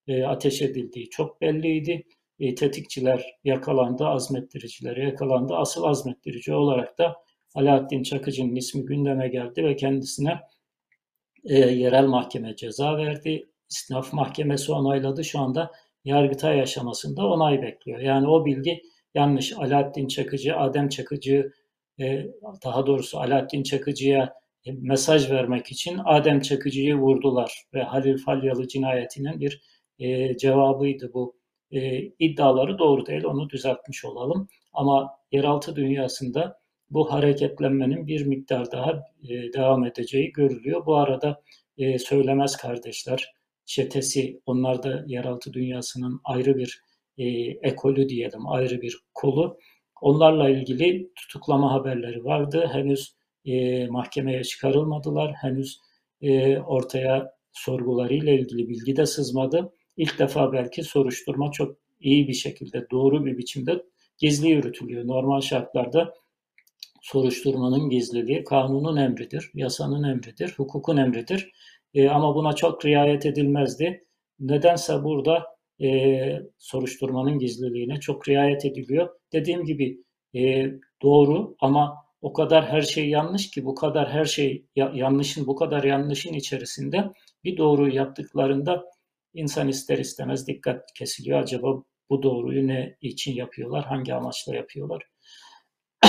[0.07, 2.07] e, ateş edildiği çok belliydi.
[2.41, 5.55] E, tetikçiler yakalandı, azmettiriciler yakalandı.
[5.55, 7.17] Asıl azmettirici olarak da
[7.55, 10.41] Alaaddin Çakıcı'nın ismi gündeme geldi ve kendisine
[11.45, 13.51] yerel mahkeme ceza verdi.
[13.71, 15.25] İstinaf Mahkemesi onayladı.
[15.25, 15.73] Şu anda
[16.09, 18.01] Yargıtay aşamasında onay bekliyor.
[18.01, 18.83] Yani o bilgi
[19.15, 19.53] yanlış.
[19.53, 21.53] Alaaddin Çakıcı, Adem Çakıcı,
[22.01, 22.27] e,
[22.65, 24.35] daha doğrusu Alaaddin Çakıcı'ya
[24.67, 29.63] e, mesaj vermek için Adem Çakıcı'yı vurdular ve Halil Falyalı cinayetinin bir
[29.99, 31.39] e, cevabıydı bu.
[32.19, 34.49] iddiaları doğru değil, onu düzeltmiş olalım.
[34.73, 36.59] Ama yeraltı dünyasında
[36.91, 39.03] bu hareketlenmenin bir miktar daha
[39.55, 40.87] devam edeceği görülüyor.
[40.87, 41.43] Bu arada
[41.99, 43.33] Söylemez Kardeşler,
[43.69, 46.83] çetesi, onlar da yeraltı dünyasının ayrı bir
[47.19, 47.25] e,
[47.63, 49.59] ekolü diyelim, ayrı bir kolu.
[50.01, 52.69] Onlarla ilgili tutuklama haberleri vardı.
[52.73, 55.33] Henüz e, mahkemeye çıkarılmadılar.
[55.33, 55.81] Henüz
[56.23, 59.73] e, ortaya sorgularıyla ilgili bilgi de sızmadı.
[59.97, 63.85] İlk defa belki soruşturma çok iyi bir şekilde, doğru bir biçimde
[64.19, 65.07] gizli yürütülüyor.
[65.07, 66.15] Normal şartlarda
[67.03, 71.53] soruşturmanın gizliliği kanunun emridir, yasanın emridir, hukukun emridir.
[71.95, 74.05] E, ama buna çok riayet edilmezdi.
[74.41, 75.47] Nedense burada
[75.83, 79.09] e, soruşturmanın gizliliğine çok riayet ediliyor.
[79.33, 79.99] Dediğim gibi
[80.35, 80.71] e,
[81.03, 85.85] doğru ama o kadar her şey yanlış ki bu kadar her şey yanlışın bu kadar
[85.85, 87.05] yanlışın içerisinde
[87.45, 88.85] bir doğruyu yaptıklarında
[89.35, 91.43] insan ister istemez dikkat kesiliyor.
[91.43, 95.03] Acaba bu doğruyu ne için yapıyorlar, hangi amaçla yapıyorlar?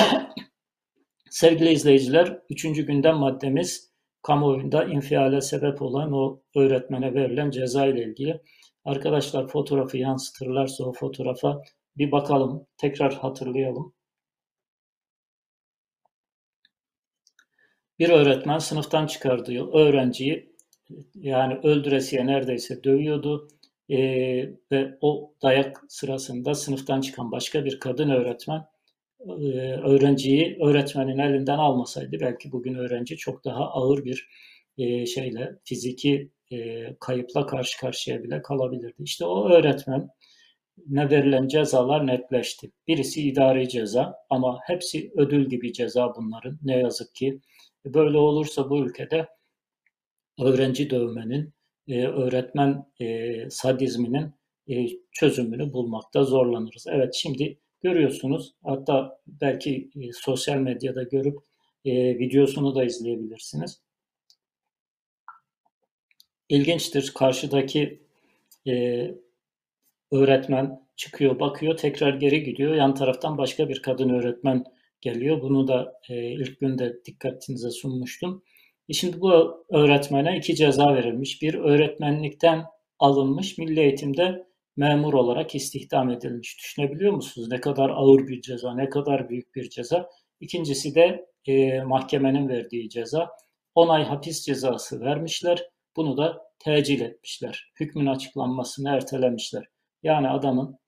[1.30, 8.42] Sevgili izleyiciler, üçüncü gündem maddemiz kamuoyunda infiale sebep olan o öğretmene verilen ceza ile ilgili.
[8.86, 11.62] Arkadaşlar fotoğrafı yansıtırlarsa o fotoğrafa
[11.98, 13.94] bir bakalım, tekrar hatırlayalım.
[18.00, 20.56] Bir öğretmen sınıftan çıkardığı öğrenciyi
[21.16, 23.48] yani öldüresiye neredeyse dövüyordu
[23.90, 23.98] e,
[24.72, 28.66] ve o dayak sırasında sınıftan çıkan başka bir kadın öğretmen
[29.84, 34.30] öğrenciyi öğretmenin elinden almasaydı belki bugün öğrenci çok daha ağır bir
[34.78, 39.04] e, şeyle fiziki e, kayıpla karşı karşıya bile kalabilirdi.
[39.04, 40.10] İşte o öğretmen
[40.88, 42.72] ne verilen cezalar netleşti.
[42.88, 47.40] Birisi idari ceza ama hepsi ödül gibi ceza bunların ne yazık ki.
[47.86, 49.28] Böyle olursa bu ülkede
[50.42, 51.54] öğrenci dövmenin,
[51.88, 52.86] e, öğretmen
[53.50, 54.34] sadizminin
[55.12, 56.86] çözümünü bulmakta zorlanırız.
[56.90, 61.38] Evet şimdi görüyorsunuz hatta belki e, sosyal medyada görüp
[61.86, 63.82] e, videosunu da izleyebilirsiniz.
[66.50, 68.04] İlginçtir karşıdaki
[68.68, 69.06] e,
[70.12, 74.64] öğretmen çıkıyor bakıyor tekrar geri gidiyor yan taraftan başka bir kadın öğretmen
[75.02, 75.42] geliyor.
[75.42, 78.44] Bunu da e, ilk günde dikkatinize sunmuştum.
[78.90, 81.42] E şimdi bu öğretmene iki ceza verilmiş.
[81.42, 82.66] Bir öğretmenlikten
[83.00, 84.49] alınmış, milli eğitimde
[84.80, 86.58] memur olarak istihdam edilmiş.
[86.58, 87.48] Düşünebiliyor musunuz?
[87.52, 90.10] Ne kadar ağır bir ceza, ne kadar büyük bir ceza.
[90.40, 93.30] İkincisi de e, mahkemenin verdiği ceza.
[93.76, 95.70] 10 ay hapis cezası vermişler.
[95.96, 97.72] Bunu da tecil etmişler.
[97.80, 99.66] Hükmün açıklanmasını ertelemişler.
[100.04, 100.80] Yani adamın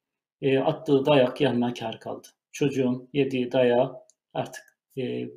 [0.42, 2.28] e, attığı dayak yanına kar kaldı.
[2.52, 3.96] Çocuğun yediği dayağı
[4.34, 5.28] artık e,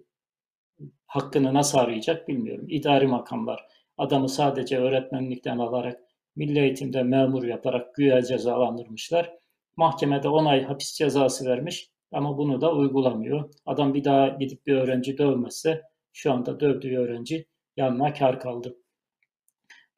[1.07, 2.67] hakkını nasıl arayacak bilmiyorum.
[2.69, 3.67] İdari makamlar
[3.99, 6.01] adamı sadece öğretmenlikten alarak
[6.37, 9.33] milli eğitimde memur yaparak güya cezalandırmışlar.
[9.77, 13.51] Mahkemede 10 ay hapis cezası vermiş ama bunu da uygulamıyor.
[13.67, 18.77] Adam bir daha gidip bir öğrenci dövmezse şu anda dövdüğü öğrenci yanına kar kaldı.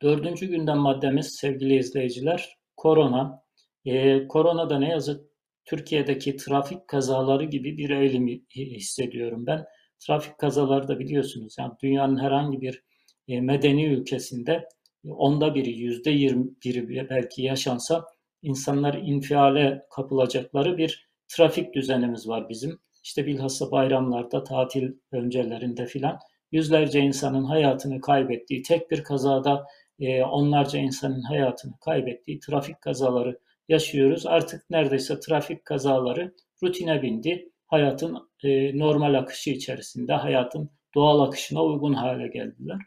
[0.03, 3.43] Dördüncü gündem maddemiz sevgili izleyiciler korona.
[3.85, 5.31] Ee, korona da ne yazık
[5.65, 9.65] Türkiye'deki trafik kazaları gibi bir eğilim hissediyorum ben.
[9.99, 12.83] Trafik kazaları da biliyorsunuz yani dünyanın herhangi bir
[13.29, 14.69] e, medeni ülkesinde
[15.11, 18.05] onda biri, yüzde yirmi biri belki yaşansa
[18.43, 22.79] insanlar infiale kapılacakları bir trafik düzenimiz var bizim.
[23.03, 26.19] İşte bilhassa bayramlarda, tatil öncelerinde filan
[26.53, 29.67] yüzlerce insanın hayatını kaybettiği, tek bir kazada
[30.01, 33.39] e, onlarca insanın hayatını kaybettiği trafik kazaları
[33.69, 34.27] yaşıyoruz.
[34.27, 37.53] Artık neredeyse trafik kazaları rutine bindi.
[37.67, 42.79] Hayatın e, normal akışı içerisinde, hayatın doğal akışına uygun hale geldiler.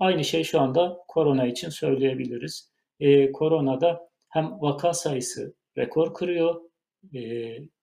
[0.00, 2.70] Aynı şey şu anda korona için söyleyebiliriz.
[3.00, 6.60] E, koronada hem vaka sayısı rekor kırıyor,
[7.14, 7.20] e,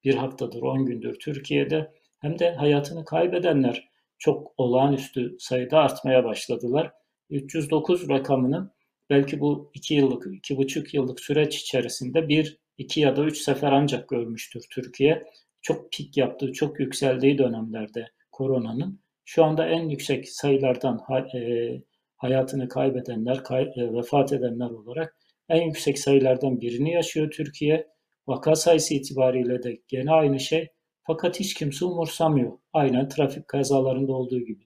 [0.04, 6.92] bir haftadır, 10 gündür Türkiye'de, hem de hayatını kaybedenler çok olağanüstü sayıda artmaya başladılar.
[7.30, 8.72] 309 rakamının
[9.10, 14.10] belki bu 2 yıllık, 2,5 yıllık süreç içerisinde bir, iki ya da üç sefer ancak
[14.10, 15.24] görmüştür Türkiye.
[15.62, 19.00] Çok pik yaptığı, çok yükseldiği dönemlerde koronanın.
[19.26, 21.00] Şu anda en yüksek sayılardan
[21.36, 21.82] e,
[22.22, 25.18] hayatını kaybedenler, kay, e, vefat edenler olarak
[25.50, 27.88] en yüksek sayılardan birini yaşıyor Türkiye.
[28.28, 30.68] Vaka sayısı itibariyle de gene aynı şey.
[31.08, 32.58] Fakat hiç kimse umursamıyor.
[32.74, 34.64] Aynen trafik kazalarında olduğu gibi.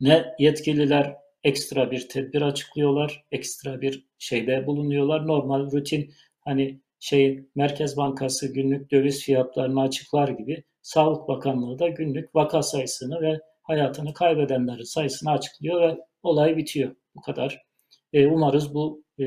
[0.00, 5.26] Ne yetkililer ekstra bir tedbir açıklıyorlar, ekstra bir şeyde bulunuyorlar.
[5.26, 12.34] Normal rutin hani şey Merkez Bankası günlük döviz fiyatlarını açıklar gibi Sağlık Bakanlığı da günlük
[12.34, 13.40] vaka sayısını ve
[13.72, 16.96] hayatını kaybedenlerin sayısını açıklıyor ve olay bitiyor.
[17.14, 17.62] Bu kadar.
[18.12, 19.24] E, umarız bu e,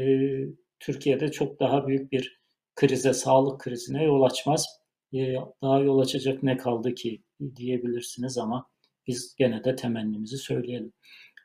[0.79, 2.41] Türkiye'de çok daha büyük bir
[2.75, 4.65] krize, sağlık krizine yol açmaz.
[5.13, 7.23] E, daha yol açacak ne kaldı ki
[7.55, 8.69] diyebilirsiniz ama
[9.07, 10.93] biz gene de temennimizi söyleyelim.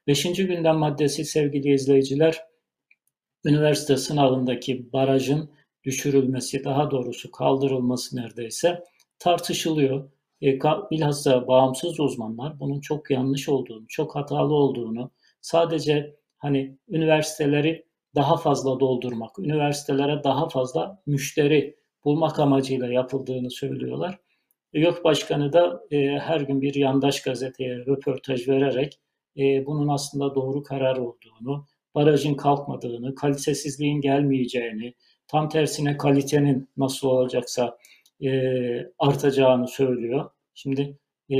[0.06, 2.44] Beşinci gündem maddesi sevgili izleyiciler,
[3.44, 5.50] üniversite sınavındaki barajın
[5.84, 8.84] düşürülmesi, daha doğrusu kaldırılması neredeyse
[9.18, 10.10] tartışılıyor.
[10.42, 10.58] E,
[10.90, 18.80] bilhassa bağımsız uzmanlar bunun çok yanlış olduğunu, çok hatalı olduğunu, sadece hani üniversiteleri daha fazla
[18.80, 24.18] doldurmak, üniversitelere daha fazla müşteri bulmak amacıyla yapıldığını söylüyorlar.
[24.72, 29.00] YÖK Başkanı da e, her gün bir yandaş gazeteye röportaj vererek
[29.36, 34.94] e, bunun aslında doğru karar olduğunu, barajın kalkmadığını, kalitesizliğin gelmeyeceğini,
[35.28, 37.78] tam tersine kalitenin nasıl olacaksa
[38.22, 40.30] e, artacağını söylüyor.
[40.54, 40.98] Şimdi
[41.32, 41.36] e,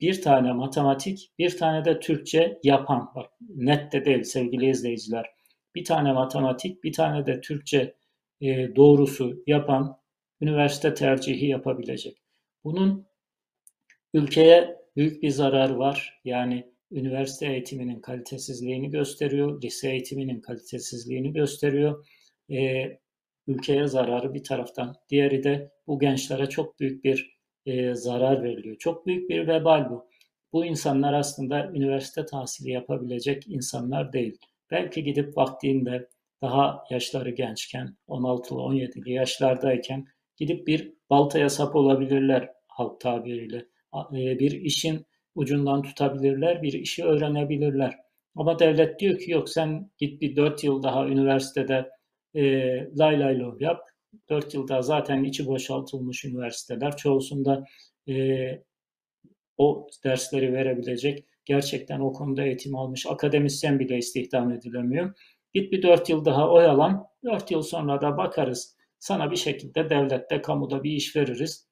[0.00, 5.30] bir tane matematik, bir tane de Türkçe yapan, bak net de değil sevgili izleyiciler.
[5.74, 7.94] Bir tane matematik, bir tane de Türkçe
[8.40, 9.98] e, doğrusu yapan
[10.40, 12.22] üniversite tercihi yapabilecek.
[12.64, 13.06] Bunun
[14.14, 16.20] ülkeye büyük bir zararı var.
[16.24, 22.06] Yani üniversite eğitiminin kalitesizliğini gösteriyor, lise eğitiminin kalitesizliğini gösteriyor.
[22.50, 22.84] E,
[23.48, 28.76] ülkeye zararı bir taraftan, diğeri de bu gençlere çok büyük bir e, zarar veriliyor.
[28.78, 30.08] Çok büyük bir vebal bu.
[30.52, 34.38] Bu insanlar aslında üniversite tahsili yapabilecek insanlar değil.
[34.70, 36.08] Belki gidip vaktiğinde
[36.42, 40.04] daha yaşları gençken, 16'lı 17'li yaşlardayken
[40.36, 43.56] gidip bir baltaya sap olabilirler halk tabiriyle.
[44.12, 47.98] E, bir işin ucundan tutabilirler, bir işi öğrenebilirler.
[48.36, 51.90] Ama devlet diyor ki yok sen git bir 4 yıl daha üniversitede
[52.34, 52.42] e,
[52.98, 53.80] lay lay lov yap.
[54.28, 56.96] 4 yılda zaten içi boşaltılmış üniversiteler.
[56.96, 57.64] Çoğusunda
[58.08, 58.14] e,
[59.58, 65.14] o dersleri verebilecek, gerçekten o konuda eğitim almış akademisyen bile istihdam edilemiyor.
[65.54, 68.76] Git bir 4 yıl daha oyalan, 4 yıl sonra da bakarız.
[68.98, 71.68] Sana bir şekilde devlette, kamuda bir iş veririz.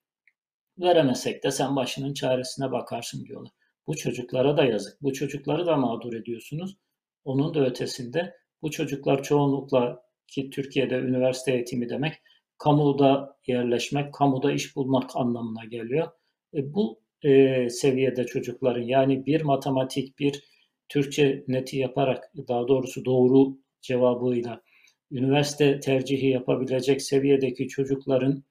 [0.78, 3.52] Veremesek de sen başının çaresine bakarsın diyorlar.
[3.86, 5.02] Bu çocuklara da yazık.
[5.02, 6.76] Bu çocukları da mağdur ediyorsunuz.
[7.24, 12.14] Onun da ötesinde bu çocuklar çoğunlukla ki Türkiye'de üniversite eğitimi demek
[12.58, 16.08] kamuda yerleşmek, kamuda iş bulmak anlamına geliyor.
[16.54, 20.44] E, bu e, seviyede çocukların yani bir matematik, bir
[20.88, 24.62] Türkçe neti yaparak daha doğrusu doğru cevabıyla
[25.10, 28.44] üniversite tercihi yapabilecek seviyedeki çocukların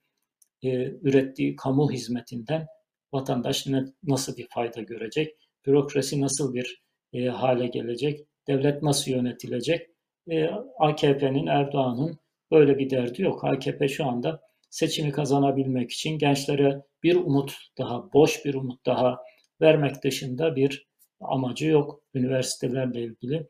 [0.64, 2.68] e, ürettiği kamu hizmetinden
[3.14, 5.36] vatandaş ne, nasıl bir fayda görecek?
[5.66, 8.28] Bürokrasi nasıl bir e, hale gelecek?
[8.48, 9.95] Devlet nasıl yönetilecek?
[10.32, 10.50] E,
[10.80, 12.20] AKP'nin, Erdoğan'ın
[12.52, 13.44] böyle bir derdi yok.
[13.44, 19.20] AKP şu anda seçimi kazanabilmek için gençlere bir umut daha, boş bir umut daha
[19.62, 20.88] vermek dışında bir
[21.22, 23.48] amacı yok üniversitelerle ilgili.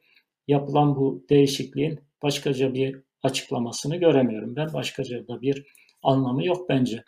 [0.47, 4.55] Yapılan bu değişikliğin başkaca bir açıklamasını göremiyorum.
[4.55, 5.65] Ben başkaca da bir
[6.03, 7.03] anlamı yok bence.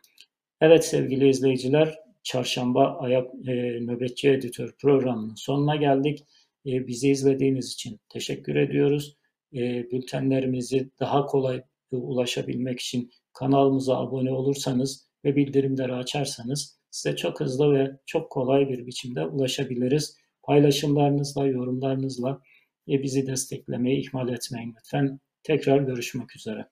[0.62, 6.20] Evet sevgili izleyiciler, Çarşamba Ayak e, Nöbetçi Editör programının sonuna geldik.
[6.66, 9.18] E, bizi izlediğiniz için teşekkür ediyoruz.
[9.54, 17.74] E, bültenlerimizi daha kolay ulaşabilmek için kanalımıza abone olursanız ve bildirimleri açarsanız size çok hızlı
[17.74, 20.18] ve çok kolay bir biçimde ulaşabiliriz.
[20.44, 22.42] Paylaşımlarınızla, yorumlarınızla
[22.88, 25.20] bizi desteklemeyi ihmal etmeyin lütfen.
[25.44, 26.68] Tekrar görüşmek üzere.